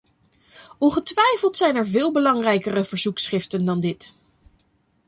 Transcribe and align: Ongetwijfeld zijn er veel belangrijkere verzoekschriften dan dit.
Ongetwijfeld 0.77 1.57
zijn 1.57 1.75
er 1.75 1.87
veel 1.87 2.11
belangrijkere 2.11 2.85
verzoekschriften 2.85 3.65
dan 3.65 3.79
dit. 3.79 4.13